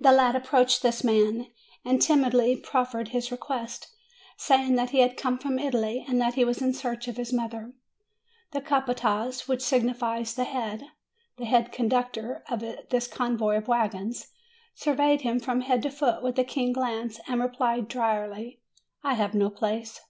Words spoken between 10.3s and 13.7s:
the head (the head con ductor of this convoy of